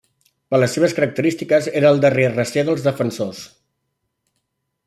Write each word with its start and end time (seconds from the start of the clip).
Per 0.53 0.59
les 0.61 0.71
seves 0.77 0.95
característiques 0.99 1.69
era 1.81 1.93
el 1.97 2.01
darrer 2.07 2.27
recer 2.33 2.67
dels 2.71 2.89
defensors. 2.89 3.47